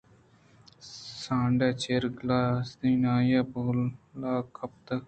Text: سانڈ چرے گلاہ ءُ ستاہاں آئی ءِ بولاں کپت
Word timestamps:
سانڈ 1.21 1.59
چرے 1.81 2.09
گلاہ 2.17 2.47
ءُ 2.61 2.67
ستاہاں 2.69 3.13
آئی 3.15 3.31
ءِ 3.39 3.49
بولاں 3.51 4.39
کپت 4.55 4.85